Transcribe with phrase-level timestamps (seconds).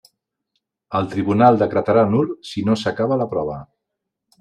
[1.01, 3.65] El tribunal decretarà nul si no s'acaba la prova.